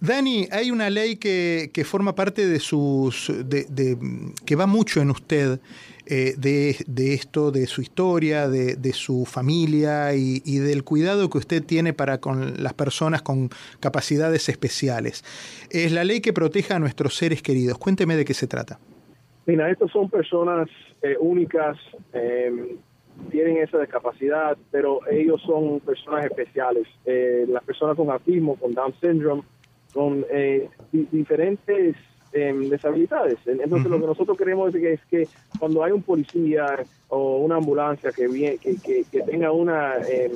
Dani, 0.00 0.48
hay 0.50 0.72
una 0.72 0.90
ley 0.90 1.14
que, 1.14 1.70
que 1.72 1.84
forma 1.84 2.16
parte 2.16 2.44
de 2.44 2.58
sus. 2.58 3.32
De, 3.44 3.96
que 4.44 4.56
va 4.56 4.66
mucho 4.66 5.00
en 5.00 5.10
usted. 5.10 5.60
Eh, 6.06 6.34
de, 6.36 6.76
de, 6.88 7.14
esto, 7.14 7.52
de 7.52 7.68
su 7.68 7.80
historia, 7.80 8.48
de, 8.48 8.74
de 8.74 8.92
su 8.92 9.24
familia 9.24 10.12
y, 10.16 10.42
y, 10.44 10.58
del 10.58 10.82
cuidado 10.82 11.30
que 11.30 11.38
usted 11.38 11.62
tiene 11.62 11.92
para 11.92 12.18
con 12.18 12.60
las 12.60 12.74
personas 12.74 13.22
con 13.22 13.50
capacidades 13.78 14.48
especiales. 14.48 15.22
Es 15.70 15.92
la 15.92 16.02
ley 16.02 16.20
que 16.20 16.32
protege 16.32 16.74
a 16.74 16.80
nuestros 16.80 17.16
seres 17.16 17.40
queridos. 17.40 17.78
Cuénteme 17.78 18.16
de 18.16 18.24
qué 18.24 18.34
se 18.34 18.48
trata. 18.48 18.80
Mira, 19.46 19.70
estas 19.70 19.90
son 19.90 20.08
personas 20.08 20.68
eh, 21.02 21.16
únicas, 21.18 21.76
em, 22.12 22.76
tienen 23.30 23.58
esa 23.58 23.78
discapacidad, 23.78 24.56
pero 24.70 25.00
ellos 25.10 25.42
son 25.42 25.80
personas 25.80 26.26
especiales. 26.26 26.86
Eh, 27.04 27.44
las 27.48 27.62
personas 27.64 27.96
con 27.96 28.10
autismo, 28.10 28.56
con 28.56 28.72
Down 28.72 28.94
syndrome, 29.00 29.42
con 29.92 30.24
eh, 30.30 30.68
diferentes 30.90 31.96
em, 32.32 32.68
deshabilidades. 32.70 33.38
Entonces, 33.46 33.90
lo 33.90 34.00
que 34.00 34.06
nosotros 34.06 34.38
queremos 34.38 34.72
decir 34.72 34.88
es 34.88 35.00
que 35.06 35.28
cuando 35.58 35.84
hay 35.84 35.92
un 35.92 36.02
policía 36.02 36.82
o 37.08 37.38
una 37.38 37.56
ambulancia 37.56 38.10
que, 38.12 38.26
viene, 38.28 38.58
que, 38.58 39.04
que, 39.10 39.22
tenga 39.22 39.52
una 39.52 39.96
em, 40.08 40.32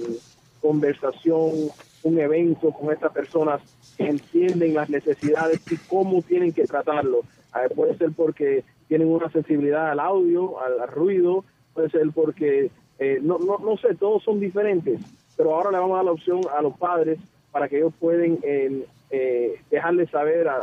conversación, 0.60 1.70
un 2.02 2.18
evento 2.18 2.70
con 2.70 2.92
estas 2.92 3.12
personas 3.12 3.62
que 3.96 4.08
entienden 4.08 4.74
las 4.74 4.90
necesidades 4.90 5.60
y 5.70 5.76
cómo 5.88 6.20
tienen 6.22 6.52
que 6.52 6.64
tratarlo. 6.64 7.20
Eh, 7.54 7.74
puede 7.74 7.96
ser 7.96 8.10
porque 8.14 8.64
tienen 8.88 9.08
una 9.08 9.30
sensibilidad 9.30 9.90
al 9.90 10.00
audio, 10.00 10.60
al 10.60 10.88
ruido, 10.88 11.44
puede 11.74 11.90
ser 11.90 12.08
porque, 12.14 12.70
eh, 12.98 13.18
no, 13.22 13.38
no, 13.38 13.58
no 13.58 13.76
sé, 13.76 13.94
todos 13.94 14.22
son 14.22 14.40
diferentes, 14.40 15.00
pero 15.36 15.54
ahora 15.54 15.70
le 15.70 15.78
vamos 15.78 15.94
a 15.94 15.96
dar 15.96 16.04
la 16.06 16.12
opción 16.12 16.40
a 16.56 16.62
los 16.62 16.76
padres 16.78 17.18
para 17.52 17.68
que 17.68 17.78
ellos 17.78 17.92
pueden 17.98 18.38
eh, 18.42 18.86
eh 19.10 19.60
dejarles 19.70 20.10
saber 20.10 20.48
a, 20.48 20.56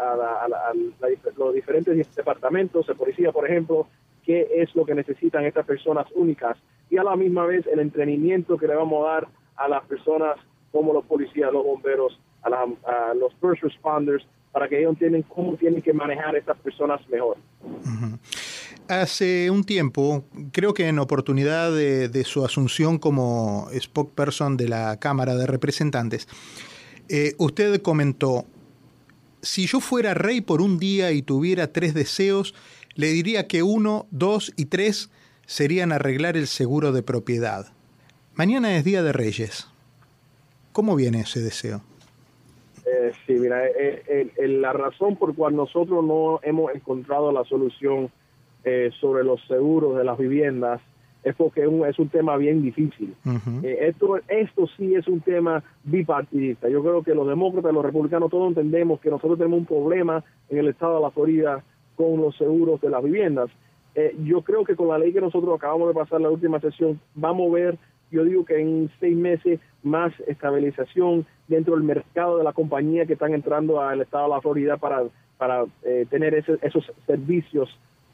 los 1.37 1.53
diferentes 1.53 2.15
departamentos 2.15 2.87
de 2.87 2.95
policía, 2.95 3.31
por 3.31 3.49
ejemplo, 3.49 3.87
qué 4.23 4.47
es 4.55 4.75
lo 4.75 4.85
que 4.85 4.95
necesitan 4.95 5.45
estas 5.45 5.65
personas 5.65 6.07
únicas. 6.15 6.57
Y 6.89 6.97
a 6.97 7.03
la 7.03 7.15
misma 7.15 7.45
vez 7.45 7.65
el 7.67 7.79
entrenamiento 7.79 8.57
que 8.57 8.67
le 8.67 8.75
vamos 8.75 9.05
a 9.05 9.11
dar 9.11 9.27
a 9.55 9.67
las 9.67 9.83
personas 9.85 10.37
como 10.71 10.93
los 10.93 11.05
policías, 11.05 11.51
los 11.51 11.63
bomberos, 11.63 12.19
a, 12.43 13.13
los 13.13 13.33
first 13.41 13.63
responders, 13.63 14.25
para 14.51 14.67
que 14.67 14.79
ellos 14.79 14.91
entiendan 14.91 15.23
cómo 15.23 15.55
tienen 15.57 15.81
que 15.81 15.93
manejar 15.93 16.35
a 16.35 16.37
estas 16.37 16.57
personas 16.59 17.01
mejor. 17.09 17.37
Hace 18.87 19.49
un 19.49 19.63
tiempo, 19.63 20.25
creo 20.51 20.73
que 20.73 20.87
en 20.87 20.99
oportunidad 20.99 21.71
de, 21.71 22.23
su 22.25 22.45
asunción 22.45 22.99
como 22.99 23.67
spokesperson 23.73 24.57
de 24.57 24.67
la 24.67 24.99
Cámara 24.99 25.35
de 25.35 25.47
Representantes, 25.47 26.27
eh, 27.09 27.33
usted 27.37 27.81
comentó, 27.81 28.45
si 29.41 29.67
yo 29.67 29.79
fuera 29.79 30.13
rey 30.13 30.41
por 30.41 30.61
un 30.61 30.77
día 30.77 31.11
y 31.11 31.21
tuviera 31.21 31.71
tres 31.71 31.93
deseos, 31.93 32.53
le 32.95 33.07
diría 33.07 33.47
que 33.47 33.63
uno, 33.63 34.05
dos 34.11 34.53
y 34.55 34.65
tres 34.65 35.09
serían 35.45 35.91
arreglar 35.91 36.37
el 36.37 36.47
seguro 36.47 36.91
de 36.91 37.03
propiedad. 37.03 37.73
Mañana 38.35 38.75
es 38.75 38.83
Día 38.83 39.03
de 39.03 39.13
Reyes. 39.13 39.67
¿Cómo 40.71 40.95
viene 40.95 41.21
ese 41.21 41.39
deseo? 41.39 41.83
Eh, 43.07 43.13
sí, 43.25 43.33
mira, 43.33 43.65
eh, 43.67 44.31
la 44.37 44.73
razón 44.73 45.15
por 45.15 45.35
cual 45.35 45.55
nosotros 45.55 46.03
no 46.03 46.39
hemos 46.43 46.73
encontrado 46.73 47.31
la 47.31 47.43
solución 47.45 48.09
eh, 48.63 48.91
sobre 49.01 49.23
los 49.23 49.41
seguros 49.47 49.97
de 49.97 50.03
las 50.03 50.17
viviendas 50.17 50.79
es 51.23 51.35
porque 51.35 51.61
es 51.61 51.99
un, 51.99 52.09
tema 52.09 52.35
bien 52.37 52.61
difícil. 52.61 53.15
Eh, 53.63 53.77
esto, 53.87 54.17
esto 54.27 54.67
sí 54.77 54.93
es 54.93 55.07
un 55.07 55.21
tema 55.21 55.63
bipartidista. 55.83 56.67
Yo 56.67 56.81
creo 56.81 57.01
que 57.01 57.15
los 57.15 57.27
demócratas 57.27 57.71
y 57.71 57.75
los 57.75 57.85
republicanos 57.85 58.29
todos 58.29 58.49
entendemos 58.49 58.99
que 58.99 59.09
nosotros 59.09 59.37
tenemos 59.37 59.59
un 59.59 59.65
problema 59.65 60.23
en 60.49 60.57
el 60.57 60.67
estado 60.67 60.95
de 60.95 61.01
la 61.01 61.11
Florida 61.11 61.63
con 61.95 62.19
los 62.19 62.35
seguros 62.37 62.81
de 62.81 62.89
las 62.89 63.03
viviendas. 63.03 63.49
Eh, 63.95 64.15
yo 64.23 64.41
creo 64.41 64.65
que 64.65 64.75
con 64.75 64.89
la 64.89 64.97
ley 64.97 65.13
que 65.13 65.21
nosotros 65.21 65.55
acabamos 65.55 65.87
de 65.87 65.93
pasar 65.93 66.19
la 66.19 66.29
última 66.29 66.59
sesión, 66.59 66.99
vamos 67.15 67.49
a 67.49 67.55
ver, 67.55 67.77
yo 68.11 68.25
digo 68.25 68.43
que 68.43 68.59
en 68.59 68.89
seis 68.99 69.15
meses 69.15 69.59
más 69.83 70.13
estabilización 70.27 71.25
dentro 71.47 71.75
del 71.75 71.83
mercado 71.83 72.37
de 72.37 72.43
la 72.43 72.53
compañía 72.53 73.05
que 73.05 73.13
están 73.13 73.33
entrando 73.33 73.81
al 73.81 74.01
estado 74.01 74.25
de 74.25 74.29
la 74.29 74.41
Florida 74.41 74.77
para, 74.77 75.03
para 75.37 75.65
tener 76.09 76.33
esos 76.33 76.91
servicios 77.05 77.69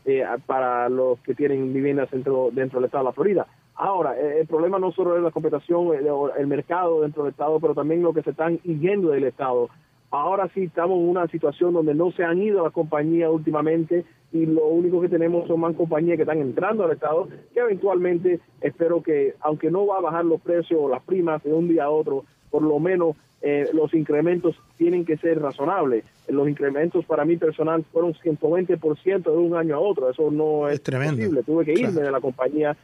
eh, 0.06 0.26
para 0.46 0.88
los 0.88 1.20
que 1.20 1.36
tienen 1.36 1.74
viviendas 1.74 2.10
dentro, 2.10 2.50
dentro 2.52 2.80
del 2.80 2.86
estado 2.86 3.04
de 3.04 3.10
la 3.10 3.14
Florida. 3.14 3.48
Ahora, 3.76 4.18
eh, 4.18 4.40
el 4.40 4.48
problema 4.48 4.80
no 4.80 4.92
solo 4.92 5.16
es 5.16 5.22
la 5.22 5.30
competición, 5.30 5.94
el, 5.94 6.08
eh, 6.08 6.12
el 6.38 6.48
mercado 6.48 7.02
dentro 7.02 7.24
del 7.24 7.32
estado, 7.32 7.60
pero 7.60 7.76
también 7.76 8.02
lo 8.02 8.14
que 8.14 8.24
se 8.24 8.32
están 8.32 8.58
yendo 8.60 9.10
del 9.10 9.26
estado. 9.26 9.70
Ahora 10.12 10.50
sí 10.54 10.64
estamos 10.64 10.98
en 10.98 11.10
una 11.10 11.28
situación 11.28 11.74
donde 11.74 11.94
no 11.94 12.12
se 12.12 12.24
han 12.24 12.42
ido 12.42 12.64
las 12.64 12.74
compañías 12.74 13.30
últimamente 13.32 14.06
y 14.32 14.46
lo 14.46 14.68
único 14.68 15.02
que 15.02 15.10
tenemos 15.10 15.48
son 15.48 15.60
más 15.60 15.76
compañías 15.76 16.18
que 16.18 16.24
están 16.24 16.40
entrando 16.40 16.84
al 16.84 16.92
Estado, 16.92 17.28
que 17.54 17.60
eventualmente 17.60 18.40
espero 18.62 19.02
que, 19.02 19.36
aunque 19.40 19.72
no 19.72 19.86
va 19.88 19.98
a 19.98 20.02
bajar 20.02 20.26
los 20.26 20.42
precios 20.42 20.80
o 20.82 20.90
las 20.90 21.02
primas 21.04 21.44
de 21.44 21.54
un 21.54 21.68
día 21.68 21.86
a 21.86 21.90
otro, 21.90 22.26
por 22.50 22.62
lo 22.62 22.80
menos 22.80 23.16
eh, 23.42 23.70
los 23.74 23.94
incrementos 23.94 24.56
tienen 24.78 25.06
que 25.06 25.18
ser 25.18 25.42
razonables. 25.42 26.04
Los 26.28 26.48
incrementos 26.50 27.06
para 27.06 27.24
mí 27.26 27.38
personal 27.38 27.86
fueron 27.92 28.14
120% 28.14 29.24
de 29.24 29.38
un 29.38 29.56
año 29.56 29.76
a 29.76 29.80
otro. 29.80 30.10
Eso 30.10 30.30
no 30.30 30.68
es, 30.68 30.80
posible. 30.80 31.44
Tuve 31.44 31.66
que 31.66 31.74
irme 31.74 32.02
de 32.02 32.12
la 32.12 32.20
compañía. 32.20 32.76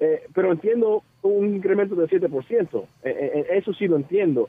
Eh, 0.00 0.22
pero 0.32 0.52
entiendo 0.52 1.02
un 1.22 1.54
incremento 1.54 1.94
de 1.94 2.06
7%. 2.06 2.84
Eh, 3.02 3.46
eso 3.50 3.72
sí 3.74 3.88
lo 3.88 3.96
entiendo. 3.96 4.48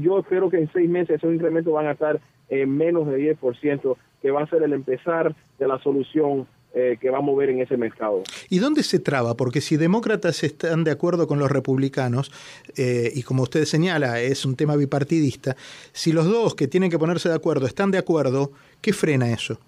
Yo 0.00 0.20
espero 0.20 0.48
que 0.48 0.58
en 0.58 0.70
seis 0.72 0.88
meses 0.88 1.16
esos 1.16 1.34
incrementos 1.34 1.72
van 1.72 1.86
a 1.86 1.92
estar 1.92 2.20
en 2.48 2.76
menos 2.76 3.06
de 3.08 3.36
10%, 3.36 3.96
que 4.22 4.30
va 4.30 4.42
a 4.42 4.46
ser 4.48 4.62
el 4.62 4.72
empezar 4.72 5.34
de 5.58 5.68
la 5.68 5.78
solución 5.80 6.46
eh, 6.78 6.98
que 7.00 7.08
va 7.08 7.18
a 7.18 7.22
mover 7.22 7.48
en 7.48 7.60
ese 7.60 7.78
mercado. 7.78 8.22
¿Y 8.50 8.58
dónde 8.58 8.82
se 8.82 8.98
traba? 8.98 9.34
Porque 9.34 9.62
si 9.62 9.78
demócratas 9.78 10.44
están 10.44 10.84
de 10.84 10.90
acuerdo 10.90 11.26
con 11.26 11.38
los 11.38 11.50
republicanos, 11.50 12.30
eh, 12.76 13.10
y 13.14 13.22
como 13.22 13.44
usted 13.44 13.64
señala, 13.64 14.20
es 14.20 14.44
un 14.44 14.56
tema 14.56 14.76
bipartidista, 14.76 15.56
si 15.92 16.12
los 16.12 16.26
dos 16.26 16.54
que 16.54 16.68
tienen 16.68 16.90
que 16.90 16.98
ponerse 16.98 17.30
de 17.30 17.34
acuerdo 17.34 17.66
están 17.66 17.90
de 17.92 17.98
acuerdo, 17.98 18.50
¿qué 18.82 18.92
frena 18.92 19.32
eso? 19.32 19.58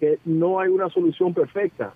Que 0.00 0.18
no 0.24 0.58
hay 0.58 0.68
una 0.68 0.88
solución 0.88 1.32
perfecta. 1.32 1.94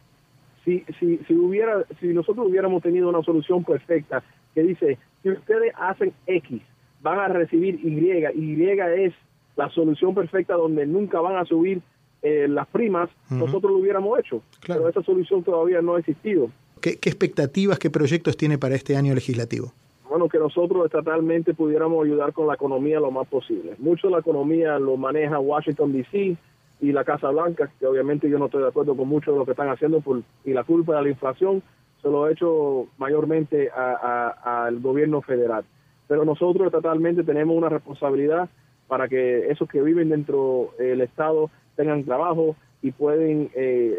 Si, 0.65 0.85
si, 1.01 1.19
si, 1.27 1.35
hubiera, 1.35 1.85
si 1.99 2.07
nosotros 2.09 2.47
hubiéramos 2.49 2.85
tenido 2.85 3.09
una 3.09 3.23
solución 3.23 3.65
perfecta 3.65 4.23
que 4.55 4.63
dice, 4.63 4.97
si 5.25 5.31
ustedes 5.31 5.73
hacen 5.77 6.13
X, 6.27 6.63
van 7.03 7.19
a 7.19 7.29
recibir 7.29 7.81
Y, 7.83 7.99
Y 8.35 8.65
es 8.65 9.13
la 9.57 9.69
solución 9.71 10.15
perfecta 10.15 10.55
donde 10.55 10.87
nunca 10.87 11.21
van 11.21 11.37
a 11.37 11.45
subir 11.45 11.83
eh, 12.23 12.47
las 12.49 12.69
primas, 12.69 13.11
nosotros 13.29 13.73
lo 13.73 13.79
hubiéramos 13.79 14.19
hecho. 14.19 14.43
Pero 14.67 14.89
esa 14.89 15.03
solución 15.03 15.43
todavía 15.43 15.83
no 15.83 15.97
ha 15.97 15.99
existido. 15.99 16.51
¿Qué, 16.81 16.91
expectativas, 16.91 17.79
qué 17.79 17.91
proyectos 17.91 18.37
tiene 18.37 18.59
para 18.59 18.77
este 18.77 18.97
año 18.97 19.15
legislativo? 19.15 19.73
Bueno, 20.09 20.29
que 20.29 20.39
nosotros 20.39 20.85
estatalmente 20.85 21.55
pudiéramos 21.55 22.05
ayudar 22.05 22.33
con 22.33 22.47
la 22.47 22.55
economía 22.55 23.01
lo 23.01 23.11
más 23.11 23.27
posible. 23.27 23.75
Mucho 23.79 24.09
de 24.09 24.13
la 24.13 24.21
economía 24.21 24.79
lo 24.79 24.97
maneja 24.97 25.39
Washington, 25.39 25.93
D.C. 25.93 26.37
y 26.81 26.93
la 26.93 27.05
Casa 27.05 27.31
Blanca, 27.31 27.71
que 27.79 27.87
obviamente 27.87 28.29
yo 28.29 28.39
no 28.39 28.47
estoy 28.47 28.63
de 28.63 28.69
acuerdo 28.69 28.97
con 28.97 29.09
mucho 29.09 29.33
de 29.33 29.39
lo 29.39 29.45
que 29.45 29.53
están 29.53 29.69
haciendo 29.69 30.01
por, 30.01 30.23
y 30.45 30.53
la 30.53 30.65
culpa 30.65 30.97
de 30.97 31.03
la 31.03 31.09
inflación 31.09 31.63
se 32.03 32.09
lo 32.09 32.29
he 32.29 32.33
hecho 32.33 32.89
mayormente 32.99 33.71
al 33.71 34.81
gobierno 34.81 35.23
federal. 35.23 35.65
Pero 36.13 36.27
nosotros 36.27 36.67
estatalmente 36.67 37.25
tenemos 37.25 37.57
una 37.57 37.71
responsabilidad 37.71 38.51
para 38.87 39.09
que 39.09 39.49
esos 39.49 39.67
que 39.67 39.81
viven 39.81 40.11
dentro 40.11 40.75
del 40.79 41.01
Estado 41.01 41.49
tengan 41.75 42.05
trabajo 42.05 42.55
y 42.83 42.91
pueden 42.91 43.49
eh, 43.55 43.97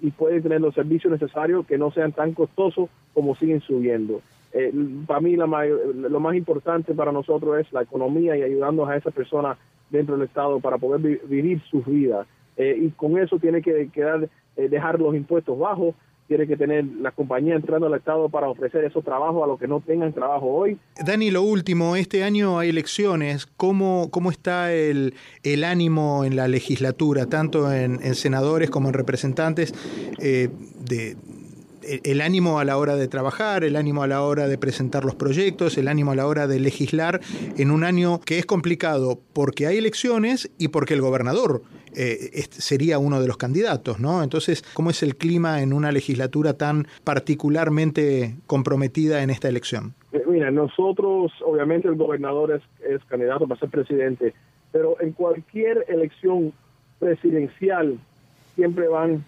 y 0.00 0.10
pueden 0.10 0.42
tener 0.42 0.62
los 0.62 0.74
servicios 0.74 1.12
necesarios 1.12 1.66
que 1.66 1.76
no 1.76 1.90
sean 1.90 2.12
tan 2.12 2.32
costosos 2.32 2.88
como 3.12 3.36
siguen 3.36 3.60
subiendo. 3.60 4.22
Eh, 4.54 4.72
para 5.06 5.20
mí 5.20 5.36
la 5.36 5.44
lo 5.44 6.18
más 6.18 6.34
importante 6.34 6.94
para 6.94 7.12
nosotros 7.12 7.58
es 7.58 7.70
la 7.74 7.82
economía 7.82 8.38
y 8.38 8.42
ayudando 8.42 8.86
a 8.86 8.96
esas 8.96 9.12
personas 9.12 9.58
dentro 9.90 10.16
del 10.16 10.28
Estado 10.28 10.60
para 10.60 10.78
poder 10.78 11.20
vivir 11.26 11.60
sus 11.70 11.84
vidas. 11.84 12.26
Eh, 12.56 12.74
y 12.84 12.88
con 12.92 13.18
eso 13.18 13.38
tiene 13.38 13.60
que 13.60 13.90
quedar, 13.90 14.30
dejar 14.56 14.98
los 14.98 15.14
impuestos 15.14 15.58
bajos, 15.58 15.94
tiene 16.30 16.46
que 16.46 16.56
tener 16.56 16.84
la 17.00 17.10
compañía 17.10 17.56
entrando 17.56 17.88
al 17.88 17.94
Estado 17.94 18.28
para 18.28 18.48
ofrecer 18.48 18.84
esos 18.84 19.02
trabajos 19.02 19.42
a 19.42 19.48
los 19.48 19.58
que 19.58 19.66
no 19.66 19.80
tengan 19.80 20.12
trabajo 20.12 20.46
hoy. 20.46 20.78
Dani, 21.04 21.32
lo 21.32 21.42
último, 21.42 21.96
este 21.96 22.22
año 22.22 22.60
hay 22.60 22.68
elecciones. 22.68 23.46
¿Cómo, 23.56 24.10
cómo 24.12 24.30
está 24.30 24.72
el, 24.72 25.12
ánimo 25.64 26.24
en 26.24 26.36
la 26.36 26.46
legislatura, 26.46 27.26
tanto 27.26 27.72
en, 27.72 28.14
senadores 28.14 28.70
como 28.70 28.90
en 28.90 28.94
representantes, 28.94 29.74
eh, 30.20 30.50
el 32.04 32.20
ánimo 32.20 32.60
a 32.60 32.64
la 32.64 32.78
hora 32.78 32.94
de 32.94 33.08
trabajar, 33.08 33.64
el 33.64 33.74
ánimo 33.74 34.04
a 34.04 34.06
la 34.06 34.22
hora 34.22 34.46
de 34.46 34.56
presentar 34.56 35.04
los 35.04 35.16
proyectos, 35.16 35.78
el 35.78 35.88
ánimo 35.88 36.12
a 36.12 36.14
la 36.14 36.28
hora 36.28 36.46
de 36.46 36.60
legislar 36.60 37.20
en 37.56 37.72
un 37.72 37.82
año 37.82 38.20
que 38.20 38.38
es 38.38 38.46
complicado 38.46 39.18
porque 39.32 39.66
hay 39.66 39.78
elecciones 39.78 40.48
y 40.58 40.68
porque 40.68 40.94
el 40.94 41.00
gobernador 41.00 41.62
eh, 41.94 42.44
sería 42.50 42.98
uno 42.98 43.20
de 43.20 43.26
los 43.26 43.36
candidatos, 43.36 44.00
¿no? 44.00 44.22
Entonces, 44.22 44.62
¿cómo 44.74 44.90
es 44.90 45.02
el 45.02 45.16
clima 45.16 45.62
en 45.62 45.72
una 45.72 45.92
legislatura 45.92 46.54
tan 46.54 46.86
particularmente 47.04 48.36
comprometida 48.46 49.22
en 49.22 49.30
esta 49.30 49.48
elección? 49.48 49.94
Eh, 50.12 50.22
mira, 50.26 50.50
nosotros, 50.50 51.32
obviamente 51.44 51.88
el 51.88 51.96
gobernador 51.96 52.60
es, 52.88 53.04
candidato 53.04 53.46
para 53.46 53.60
ser 53.60 53.70
presidente, 53.70 54.34
pero 54.72 54.96
en 55.00 55.12
cualquier 55.12 55.84
elección 55.88 56.52
presidencial 56.98 57.98
siempre 58.54 58.88
van 58.88 59.24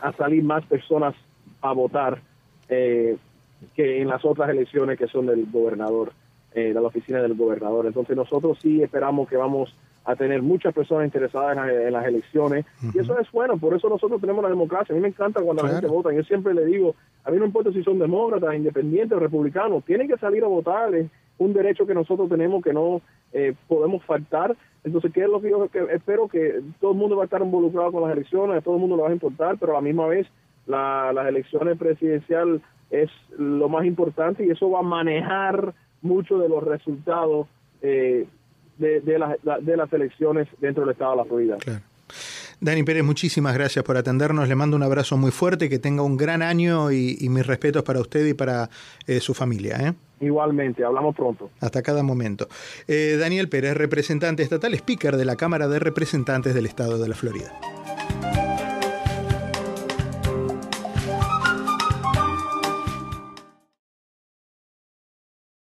a 0.00 0.12
salir 0.12 0.42
más 0.42 0.64
personas 0.66 1.14
a 1.62 1.72
votar 1.72 2.20
eh, 2.68 3.16
que 3.74 4.02
en 4.02 4.08
las 4.08 4.24
otras 4.24 4.50
elecciones 4.50 4.98
que 4.98 5.06
son 5.06 5.26
del 5.26 5.46
gobernador, 5.50 6.12
de 6.54 6.72
la 6.72 6.80
oficina 6.80 7.20
del 7.20 7.34
gobernador. 7.34 7.84
Entonces 7.84 8.16
nosotros 8.16 8.58
sí 8.62 8.82
esperamos 8.82 9.28
que 9.28 9.36
vamos 9.36 9.74
a 10.06 10.14
tener 10.14 10.40
muchas 10.40 10.72
personas 10.72 11.04
interesadas 11.04 11.58
en, 11.68 11.92
las 11.92 12.06
elecciones. 12.06 12.64
Y 12.94 12.98
eso 12.98 13.18
es 13.18 13.30
bueno, 13.32 13.58
por 13.58 13.74
eso 13.74 13.88
nosotros 13.88 14.20
tenemos 14.20 14.42
la 14.42 14.48
democracia. 14.48 14.94
A 14.94 14.96
mí 14.96 15.02
me 15.02 15.08
encanta 15.08 15.42
cuando 15.42 15.64
la 15.64 15.70
gente 15.70 15.88
vota. 15.88 16.12
Yo 16.12 16.22
siempre 16.22 16.54
le 16.54 16.64
digo, 16.64 16.94
a 17.24 17.30
mí 17.32 17.38
no 17.38 17.44
importa 17.44 17.72
si 17.72 17.82
son 17.82 17.98
demócratas, 17.98 18.54
independientes 18.54 19.18
republicanos, 19.18 19.84
tienen 19.84 20.06
que 20.06 20.16
salir 20.16 20.44
a 20.44 20.46
votar. 20.46 20.94
Es 20.94 21.10
un 21.38 21.52
derecho 21.52 21.86
que 21.86 21.94
nosotros 21.94 22.28
tenemos 22.28 22.62
que 22.62 22.72
no 22.72 23.02
eh, 23.32 23.54
podemos 23.66 24.04
faltar. 24.04 24.56
Entonces, 24.84 25.12
¿qué 25.12 25.22
es 25.22 25.28
lo 25.28 25.40
que 25.40 25.50
yo 25.50 25.68
espero? 25.90 26.28
Que 26.28 26.60
todo 26.80 26.92
el 26.92 26.96
mundo 26.96 27.16
va 27.16 27.24
a 27.24 27.26
estar 27.26 27.42
involucrado 27.42 27.90
con 27.90 28.02
las 28.02 28.12
elecciones, 28.12 28.56
a 28.56 28.60
todo 28.60 28.74
el 28.74 28.80
mundo 28.80 28.96
le 28.96 29.02
va 29.02 29.08
a 29.08 29.12
importar, 29.12 29.56
pero 29.58 29.72
a 29.72 29.76
la 29.76 29.80
misma 29.80 30.06
vez 30.06 30.28
las 30.66 31.26
elecciones 31.26 31.76
presidenciales 31.76 32.62
es 32.90 33.10
lo 33.36 33.68
más 33.68 33.84
importante 33.84 34.46
y 34.46 34.50
eso 34.50 34.70
va 34.70 34.80
a 34.80 34.82
manejar 34.82 35.74
mucho 36.02 36.38
de 36.38 36.48
los 36.48 36.62
resultados 36.62 37.48
eh, 37.82 38.26
de, 38.78 39.00
de, 39.00 39.76
las 39.76 39.92
elecciones 39.92 40.48
dentro 40.60 40.84
del 40.84 40.92
estado 40.92 41.12
de 41.12 41.16
la 41.16 41.24
Florida. 41.24 41.56
Dani 42.60 42.82
Pérez, 42.84 43.04
muchísimas 43.04 43.54
gracias 43.54 43.84
por 43.84 43.96
atendernos. 43.96 44.48
Le 44.48 44.54
mando 44.54 44.76
un 44.76 44.82
abrazo 44.82 45.16
muy 45.16 45.30
fuerte, 45.30 45.68
que 45.68 45.78
tenga 45.78 46.02
un 46.02 46.16
gran 46.16 46.42
año 46.42 46.90
y, 46.90 47.28
mis 47.28 47.46
respetos 47.46 47.82
para 47.82 48.00
usted 48.00 48.26
y 48.26 48.34
para 48.34 48.70
eh, 49.06 49.20
su 49.20 49.34
familia. 49.34 49.76
¿eh? 49.80 49.92
Igualmente, 50.20 50.84
hablamos 50.84 51.14
pronto. 51.14 51.50
Hasta 51.60 51.82
cada 51.82 52.02
momento. 52.02 52.48
Daniel 52.88 53.48
Pérez, 53.48 53.76
representante 53.76 54.42
estatal, 54.42 54.72
speaker 54.74 55.16
de 55.16 55.24
la 55.26 55.36
Cámara 55.36 55.68
de 55.68 55.78
Representantes 55.78 56.54
del 56.54 56.66
Estado 56.66 56.98
de 56.98 57.08
la 57.08 57.14
Florida. 57.14 57.52